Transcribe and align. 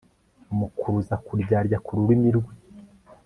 Amukuruza 0.51 1.15
kuryarya 1.25 1.77
kururimi 1.85 2.29
rwe 2.37 2.53